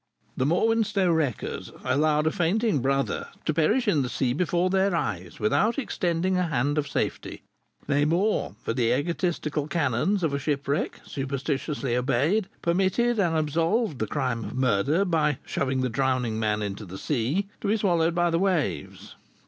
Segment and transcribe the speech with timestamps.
[0.35, 5.39] "The Morwenstow wreckers allowed a fainting brother to perish in the sea before their eyes
[5.39, 7.43] without extending a hand of safety,
[7.87, 14.07] nay, more, for the egotistical canons of a shipwreck, superstitiously obeyed, permitted and absolved the
[14.07, 18.31] crime of murder by 'shoving the drowning man into the sea,' to be swallowed by
[18.31, 19.13] the waves.